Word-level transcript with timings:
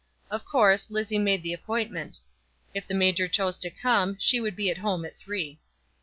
Of 0.31 0.45
course, 0.45 0.89
Lizzie 0.89 1.19
made 1.19 1.43
the 1.43 1.53
appointment. 1.53 2.21
If 2.73 2.87
the 2.87 2.95
major 2.95 3.27
chose 3.27 3.59
to 3.59 3.69
come, 3.69 4.17
she 4.19 4.39
would 4.41 4.55
be 4.55 4.71
at 4.71 4.79
home 4.79 5.05
at 5.05 5.15
three. 5.15 5.59